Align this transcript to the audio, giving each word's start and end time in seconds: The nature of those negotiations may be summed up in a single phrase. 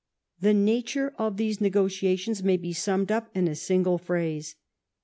The 0.39 0.55
nature 0.55 1.13
of 1.19 1.37
those 1.37 1.61
negotiations 1.61 2.41
may 2.41 2.57
be 2.57 2.73
summed 2.73 3.11
up 3.11 3.29
in 3.37 3.47
a 3.47 3.53
single 3.53 3.99
phrase. 3.99 4.55